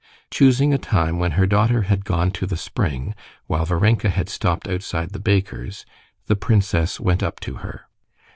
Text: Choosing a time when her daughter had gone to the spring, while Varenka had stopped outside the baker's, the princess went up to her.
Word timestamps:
Choosing 0.31 0.73
a 0.73 0.79
time 0.79 1.19
when 1.19 1.33
her 1.33 1.45
daughter 1.45 1.83
had 1.83 2.05
gone 2.05 2.31
to 2.31 2.47
the 2.47 2.57
spring, 2.57 3.13
while 3.45 3.65
Varenka 3.65 4.09
had 4.09 4.29
stopped 4.29 4.67
outside 4.67 5.11
the 5.11 5.19
baker's, 5.19 5.85
the 6.25 6.35
princess 6.35 6.99
went 6.99 7.21
up 7.21 7.39
to 7.41 7.57
her. 7.57 7.85